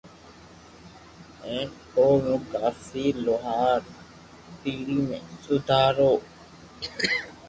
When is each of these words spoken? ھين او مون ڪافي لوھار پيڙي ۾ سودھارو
ھين 1.45 1.67
او 1.97 2.05
مون 2.23 2.39
ڪافي 2.53 3.05
لوھار 3.23 3.79
پيڙي 4.61 4.99
۾ 5.09 5.17
سودھارو 5.43 6.11